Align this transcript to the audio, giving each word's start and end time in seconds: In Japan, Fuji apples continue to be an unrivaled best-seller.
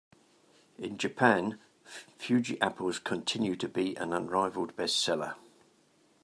In 0.79 0.97
Japan, 0.97 1.59
Fuji 2.17 2.59
apples 2.59 2.97
continue 2.97 3.55
to 3.57 3.69
be 3.69 3.95
an 3.97 4.13
unrivaled 4.13 4.75
best-seller. 4.75 5.35